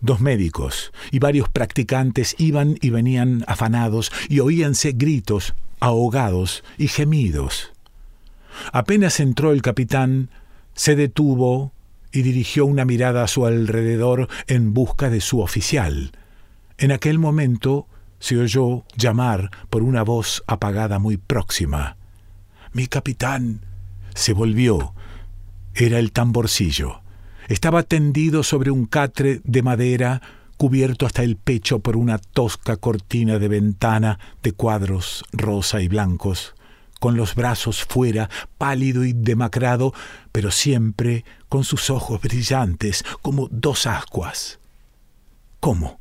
Dos 0.00 0.20
médicos 0.20 0.92
y 1.10 1.18
varios 1.18 1.48
practicantes 1.48 2.34
iban 2.38 2.76
y 2.80 2.90
venían 2.90 3.44
afanados 3.46 4.10
y 4.28 4.40
oíanse 4.40 4.92
gritos, 4.92 5.54
ahogados 5.78 6.64
y 6.78 6.88
gemidos. 6.88 7.72
Apenas 8.72 9.20
entró 9.20 9.52
el 9.52 9.62
capitán, 9.62 10.30
se 10.74 10.96
detuvo 10.96 11.72
y 12.12 12.22
dirigió 12.22 12.66
una 12.66 12.84
mirada 12.84 13.22
a 13.22 13.28
su 13.28 13.46
alrededor 13.46 14.28
en 14.46 14.72
busca 14.72 15.10
de 15.10 15.20
su 15.20 15.40
oficial. 15.40 16.12
En 16.78 16.92
aquel 16.92 17.18
momento 17.18 17.86
se 18.18 18.38
oyó 18.38 18.84
llamar 18.96 19.50
por 19.68 19.82
una 19.82 20.02
voz 20.02 20.42
apagada 20.46 20.98
muy 20.98 21.16
próxima. 21.16 21.96
Mi 22.72 22.86
capitán. 22.86 23.66
Se 24.14 24.32
volvió. 24.32 24.92
Era 25.74 25.98
el 25.98 26.12
tamborcillo. 26.12 27.00
Estaba 27.50 27.82
tendido 27.82 28.44
sobre 28.44 28.70
un 28.70 28.86
catre 28.86 29.40
de 29.42 29.62
madera 29.62 30.22
cubierto 30.56 31.04
hasta 31.04 31.24
el 31.24 31.34
pecho 31.34 31.80
por 31.80 31.96
una 31.96 32.18
tosca 32.18 32.76
cortina 32.76 33.40
de 33.40 33.48
ventana 33.48 34.20
de 34.44 34.52
cuadros 34.52 35.24
rosa 35.32 35.82
y 35.82 35.88
blancos, 35.88 36.54
con 37.00 37.16
los 37.16 37.34
brazos 37.34 37.84
fuera, 37.84 38.30
pálido 38.56 39.04
y 39.04 39.14
demacrado, 39.14 39.92
pero 40.30 40.52
siempre 40.52 41.24
con 41.48 41.64
sus 41.64 41.90
ojos 41.90 42.20
brillantes 42.20 43.04
como 43.20 43.48
dos 43.50 43.88
ascuas. 43.88 44.60
¿Cómo? 45.58 45.98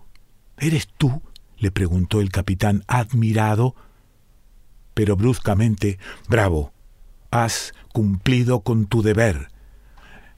¿Eres 0.59 0.87
tú? 0.99 1.23
le 1.57 1.71
preguntó 1.71 2.21
el 2.21 2.29
capitán 2.29 2.83
admirado. 2.85 3.73
Pero 4.93 5.15
bruscamente, 5.15 5.97
bravo, 6.27 6.73
has 7.31 7.73
cumplido 7.91 8.59
con 8.59 8.85
tu 8.85 9.01
deber. 9.01 9.49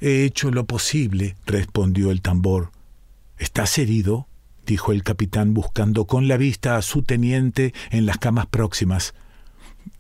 He 0.04 0.26
hecho 0.26 0.50
lo 0.50 0.66
posible, 0.66 1.36
respondió 1.46 2.10
el 2.10 2.24
tambor. 2.24 2.72
¿Estás 3.38 3.78
herido? 3.78 4.28
dijo 4.66 4.92
el 4.94 5.04
capitán 5.04 5.54
buscando 5.54 6.06
con 6.06 6.28
la 6.28 6.38
vista 6.38 6.76
a 6.76 6.82
su 6.82 7.04
teniente 7.04 7.72
en 7.92 8.08
las 8.08 8.18
camas 8.18 8.48
próximas. 8.48 9.14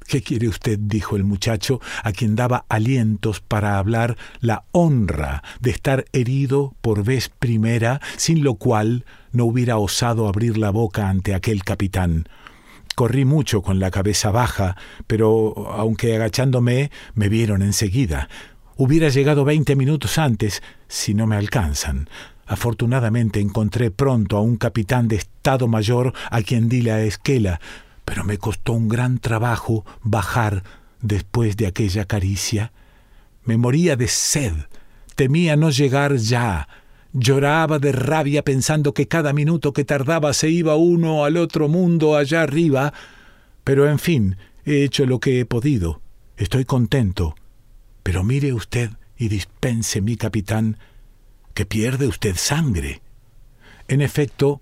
¿Qué 0.07 0.23
quiere 0.23 0.47
usted? 0.47 0.79
dijo 0.81 1.17
el 1.17 1.23
muchacho, 1.23 1.81
a 2.03 2.13
quien 2.13 2.35
daba 2.35 2.65
alientos 2.67 3.41
para 3.41 3.77
hablar 3.77 4.17
la 4.39 4.63
honra 4.71 5.43
de 5.59 5.69
estar 5.69 6.05
herido 6.13 6.73
por 6.81 7.03
vez 7.03 7.29
primera, 7.29 8.01
sin 8.17 8.43
lo 8.43 8.55
cual 8.55 9.05
no 9.31 9.45
hubiera 9.45 9.77
osado 9.77 10.27
abrir 10.27 10.57
la 10.57 10.71
boca 10.71 11.09
ante 11.09 11.35
aquel 11.35 11.63
capitán. 11.63 12.27
Corrí 12.95 13.23
mucho 13.23 13.61
con 13.61 13.79
la 13.79 13.91
cabeza 13.91 14.31
baja, 14.31 14.75
pero 15.05 15.71
aunque 15.71 16.15
agachándome 16.15 16.91
me 17.13 17.29
vieron 17.29 17.61
enseguida. 17.61 18.29
Hubiera 18.83 19.09
llegado 19.09 19.45
veinte 19.45 19.75
minutos 19.75 20.17
antes, 20.17 20.63
si 20.87 21.13
no 21.13 21.27
me 21.27 21.35
alcanzan. 21.35 22.09
Afortunadamente 22.47 23.39
encontré 23.39 23.91
pronto 23.91 24.37
a 24.37 24.41
un 24.41 24.57
capitán 24.57 25.07
de 25.07 25.17
Estado 25.17 25.67
Mayor 25.67 26.13
a 26.31 26.41
quien 26.41 26.67
di 26.67 26.81
la 26.81 27.03
esquela, 27.03 27.61
pero 28.05 28.23
me 28.23 28.39
costó 28.39 28.73
un 28.73 28.87
gran 28.87 29.19
trabajo 29.19 29.85
bajar 30.01 30.63
después 30.99 31.57
de 31.57 31.67
aquella 31.67 32.05
caricia. 32.05 32.71
Me 33.45 33.55
moría 33.55 33.95
de 33.95 34.07
sed, 34.07 34.53
temía 35.13 35.55
no 35.55 35.69
llegar 35.69 36.15
ya, 36.15 36.67
lloraba 37.13 37.77
de 37.77 37.91
rabia 37.91 38.41
pensando 38.41 38.95
que 38.95 39.07
cada 39.07 39.31
minuto 39.31 39.73
que 39.73 39.85
tardaba 39.85 40.33
se 40.33 40.49
iba 40.49 40.75
uno 40.75 41.23
al 41.23 41.37
otro 41.37 41.67
mundo 41.67 42.17
allá 42.17 42.41
arriba, 42.41 42.93
pero 43.63 43.87
en 43.87 43.99
fin, 43.99 44.37
he 44.65 44.83
hecho 44.83 45.05
lo 45.05 45.19
que 45.19 45.39
he 45.39 45.45
podido, 45.45 46.01
estoy 46.35 46.65
contento. 46.65 47.35
Pero 48.03 48.23
mire 48.23 48.53
usted 48.53 48.91
y 49.17 49.27
dispense, 49.27 50.01
mi 50.01 50.17
capitán, 50.17 50.77
que 51.53 51.65
pierde 51.65 52.07
usted 52.07 52.35
sangre. 52.35 53.01
En 53.87 54.01
efecto, 54.01 54.61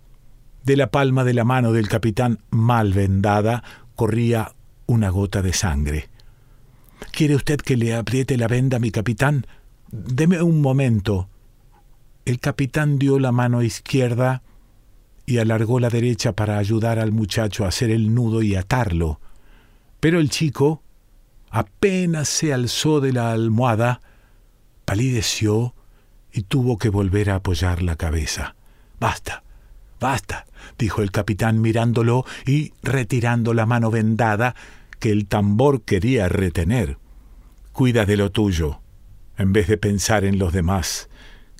de 0.63 0.75
la 0.75 0.91
palma 0.91 1.23
de 1.23 1.34
la 1.34 1.45
mano 1.45 1.71
del 1.71 1.88
capitán 1.88 2.39
mal 2.49 2.93
vendada 2.93 3.63
corría 3.95 4.54
una 4.86 5.10
gota 5.10 5.41
de 5.41 5.54
sangre. 5.54 6.10
¿Quiere 7.12 7.36
usted 7.36 7.58
que 7.58 7.78
le 7.78 7.95
apriete 7.95 8.38
la 8.38 8.47
venda, 8.47 8.80
mi 8.80 8.91
capitán? 8.91 9.45
Deme 9.91 10.41
un 10.41 10.62
momento. 10.62 11.30
El 12.25 12.39
capitán 12.39 12.99
dio 12.99 13.19
la 13.19 13.32
mano 13.32 13.63
izquierda 13.63 14.43
y 15.25 15.38
alargó 15.38 15.80
la 15.80 15.89
derecha 15.89 16.34
para 16.34 16.58
ayudar 16.58 16.99
al 16.99 17.12
muchacho 17.12 17.65
a 17.65 17.69
hacer 17.69 17.91
el 17.91 18.13
nudo 18.13 18.41
y 18.41 18.56
atarlo. 18.56 19.19
Pero 19.99 20.19
el 20.19 20.30
chico, 20.30 20.84
apenas 21.49 22.29
se 22.29 22.53
alzó 22.53 23.01
de 23.01 23.13
la 23.13 23.31
almohada, 23.31 24.01
palideció 24.85 25.73
y 26.31 26.43
tuvo 26.43 26.77
que 26.77 26.89
volver 26.89 27.29
a 27.29 27.35
apoyar 27.35 27.81
la 27.81 27.95
cabeza. 27.95 28.55
Basta, 28.99 29.43
basta, 29.99 30.45
dijo 30.77 31.01
el 31.01 31.12
capitán 31.12 31.62
mirándolo 31.62 32.25
y 32.45 32.73
retirando 32.83 33.53
la 33.53 33.65
mano 33.65 33.91
vendada 33.91 34.55
que 34.99 35.12
el 35.12 35.27
tambor 35.27 35.81
quería 35.81 36.29
retener. 36.29 36.97
Cuida 37.71 38.05
de 38.05 38.17
lo 38.17 38.31
tuyo, 38.31 38.81
en 39.38 39.53
vez 39.53 39.67
de 39.67 39.77
pensar 39.77 40.25
en 40.25 40.38
los 40.38 40.53
demás, 40.53 41.09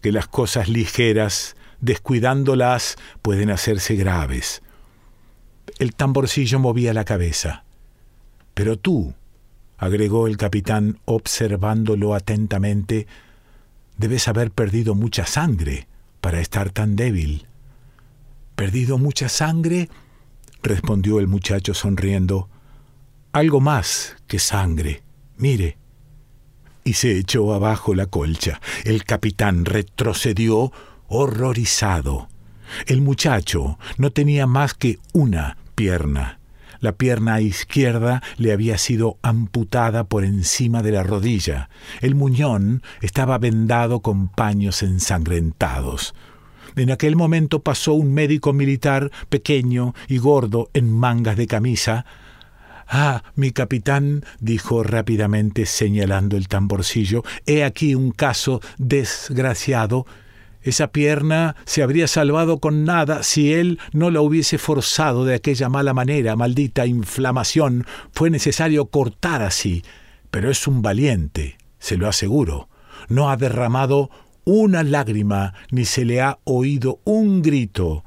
que 0.02 0.12
las 0.12 0.28
cosas 0.28 0.68
ligeras, 0.68 1.56
descuidándolas, 1.80 2.98
pueden 3.22 3.50
hacerse 3.50 3.96
graves. 3.96 4.62
El 5.78 5.96
tamborcillo 5.96 6.60
movía 6.60 6.94
la 6.94 7.06
cabeza. 7.06 7.64
Pero 8.54 8.78
tú, 8.78 9.14
agregó 9.80 10.28
el 10.28 10.38
capitán 10.38 11.00
observándolo 11.06 12.14
atentamente, 12.14 13.08
debes 13.98 14.28
haber 14.28 14.52
perdido 14.52 14.94
mucha 14.94 15.26
sangre 15.26 15.88
para 16.22 16.42
estar 16.42 16.70
tan 16.70 16.96
débil. 16.96 17.48
¿Perdido 18.56 18.98
mucha 18.98 19.30
sangre? 19.30 19.90
respondió 20.62 21.20
el 21.20 21.28
muchacho 21.28 21.74
sonriendo. 21.74 22.50
Algo 23.32 23.62
más 23.62 24.18
que 24.28 24.38
sangre. 24.38 25.02
Mire. 25.38 25.78
Y 26.84 26.94
se 26.94 27.18
echó 27.18 27.54
abajo 27.54 27.96
la 27.96 28.08
colcha. 28.08 28.60
El 28.84 29.06
capitán 29.06 29.64
retrocedió 29.64 30.74
horrorizado. 31.08 32.28
El 32.86 33.02
muchacho 33.02 33.80
no 33.98 34.12
tenía 34.12 34.46
más 34.46 34.74
que 34.74 35.00
una 35.14 35.58
pierna. 35.76 36.39
La 36.80 36.94
pierna 36.94 37.42
izquierda 37.42 38.22
le 38.38 38.54
había 38.54 38.78
sido 38.78 39.18
amputada 39.22 40.06
por 40.06 40.24
encima 40.24 40.82
de 40.82 40.92
la 40.92 41.04
rodilla. 41.04 41.70
El 42.02 42.16
muñón 42.16 42.84
estaba 43.02 43.38
vendado 43.38 44.00
con 44.02 44.30
paños 44.30 44.82
ensangrentados. 44.82 46.14
En 46.76 46.92
aquel 46.92 47.16
momento 47.16 47.62
pasó 47.62 47.94
un 47.94 48.14
médico 48.14 48.54
militar 48.54 49.12
pequeño 49.28 49.94
y 50.08 50.18
gordo 50.18 50.70
en 50.74 50.92
mangas 50.92 51.36
de 51.36 51.48
camisa. 51.48 52.06
Ah, 52.88 53.24
mi 53.36 53.52
capitán, 53.52 54.24
dijo 54.40 54.84
rápidamente 54.84 55.66
señalando 55.66 56.38
el 56.38 56.48
tamborcillo, 56.48 57.24
he 57.46 57.64
aquí 57.64 57.94
un 57.94 58.12
caso 58.12 58.62
desgraciado 58.78 60.06
esa 60.62 60.92
pierna 60.92 61.56
se 61.66 61.84
habría 61.84 62.08
salvado 62.08 62.60
con 62.60 62.84
nada 62.84 63.24
si 63.24 63.54
él 63.54 63.80
no 63.94 64.12
la 64.12 64.22
hubiese 64.22 64.58
forzado 64.58 65.24
de 65.24 65.36
aquella 65.36 65.70
mala 65.70 65.94
manera, 65.94 66.36
maldita 66.36 66.86
inflamación. 66.86 67.86
Fue 68.12 68.30
necesario 68.30 68.88
cortar 68.88 69.42
así. 69.42 69.84
Pero 70.32 70.52
es 70.52 70.68
un 70.68 70.82
valiente, 70.82 71.58
se 71.80 71.98
lo 71.98 72.08
aseguro. 72.08 72.68
No 73.08 73.30
ha 73.30 73.38
derramado 73.38 74.10
una 74.44 74.84
lágrima, 74.84 75.54
ni 75.72 75.86
se 75.86 76.06
le 76.06 76.22
ha 76.22 76.40
oído 76.44 77.00
un 77.06 77.42
grito. 77.42 78.04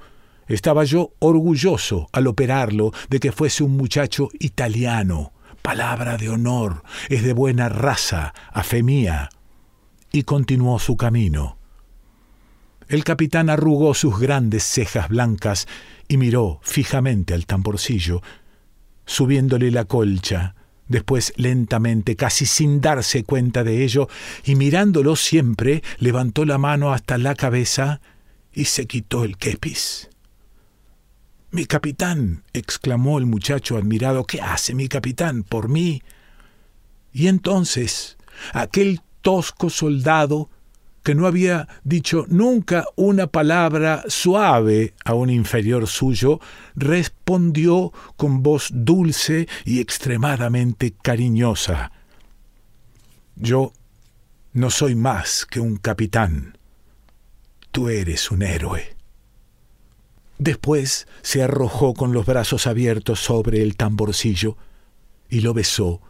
Estaba 0.46 0.84
yo 0.84 1.14
orgulloso 1.20 2.08
al 2.12 2.26
operarlo 2.26 2.92
de 3.08 3.18
que 3.18 3.32
fuese 3.32 3.64
un 3.64 3.76
muchacho 3.76 4.28
italiano, 4.38 5.32
palabra 5.62 6.18
de 6.18 6.28
honor, 6.28 6.82
es 7.08 7.22
de 7.22 7.32
buena 7.32 7.70
raza, 7.70 8.34
a 8.52 8.62
fe 8.62 8.82
mía. 8.82 9.30
Y 10.12 10.24
continuó 10.24 10.78
su 10.78 10.96
camino. 10.96 11.61
El 12.92 13.04
capitán 13.04 13.48
arrugó 13.48 13.94
sus 13.94 14.20
grandes 14.20 14.64
cejas 14.64 15.08
blancas 15.08 15.66
y 16.08 16.18
miró 16.18 16.60
fijamente 16.62 17.32
al 17.32 17.46
tamborcillo, 17.46 18.20
subiéndole 19.06 19.70
la 19.70 19.86
colcha, 19.86 20.56
después 20.88 21.32
lentamente, 21.36 22.16
casi 22.16 22.44
sin 22.44 22.82
darse 22.82 23.24
cuenta 23.24 23.64
de 23.64 23.82
ello, 23.82 24.10
y 24.44 24.56
mirándolo 24.56 25.16
siempre, 25.16 25.82
levantó 26.00 26.44
la 26.44 26.58
mano 26.58 26.92
hasta 26.92 27.16
la 27.16 27.34
cabeza 27.34 28.02
y 28.52 28.66
se 28.66 28.86
quitó 28.86 29.24
el 29.24 29.38
kepis. 29.38 30.10
Mi 31.50 31.64
capitán, 31.64 32.42
exclamó 32.52 33.16
el 33.16 33.24
muchacho 33.24 33.78
admirado, 33.78 34.26
¿qué 34.26 34.42
hace 34.42 34.74
mi 34.74 34.88
capitán 34.88 35.44
por 35.44 35.70
mí? 35.70 36.02
Y 37.10 37.28
entonces 37.28 38.18
aquel 38.52 39.00
tosco 39.22 39.70
soldado 39.70 40.50
que 41.02 41.14
no 41.14 41.26
había 41.26 41.68
dicho 41.84 42.26
nunca 42.28 42.84
una 42.96 43.26
palabra 43.26 44.04
suave 44.08 44.94
a 45.04 45.14
un 45.14 45.30
inferior 45.30 45.86
suyo, 45.86 46.40
respondió 46.74 47.92
con 48.16 48.42
voz 48.42 48.70
dulce 48.72 49.48
y 49.64 49.80
extremadamente 49.80 50.94
cariñosa. 51.02 51.92
Yo 53.36 53.72
no 54.52 54.70
soy 54.70 54.94
más 54.94 55.46
que 55.46 55.60
un 55.60 55.76
capitán. 55.76 56.58
Tú 57.70 57.88
eres 57.88 58.30
un 58.30 58.42
héroe. 58.42 58.96
Después 60.38 61.06
se 61.22 61.42
arrojó 61.42 61.94
con 61.94 62.12
los 62.12 62.26
brazos 62.26 62.66
abiertos 62.66 63.20
sobre 63.20 63.62
el 63.62 63.76
tamborcillo 63.76 64.56
y 65.28 65.40
lo 65.40 65.54
besó 65.54 66.02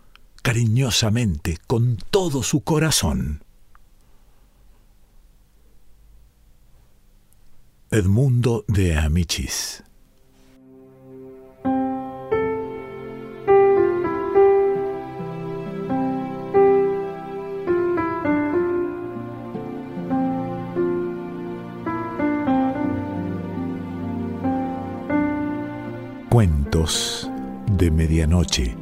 cariñosamente 0.43 1.59
con 1.67 1.97
todo 2.11 2.43
su 2.43 2.63
corazón. 2.63 3.45
Edmundo 7.95 8.65
de 8.69 8.97
Amichis. 8.97 9.85
Cuentos 26.31 27.31
de 27.77 27.91
Medianoche. 27.91 28.82